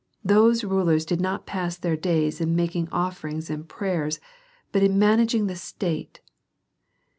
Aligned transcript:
Those 0.25 0.63
rulers 0.63 1.05
did 1.05 1.21
not 1.21 1.45
pass 1.45 1.77
their 1.77 1.95
days 1.95 2.41
in 2.41 2.55
making 2.55 2.89
offerings 2.91 3.51
and 3.51 3.69
prayers, 3.69 4.19
but 4.71 4.81
in 4.81 4.97
managing 4.97 5.45
the 5.45 5.55
state." 5.55 6.21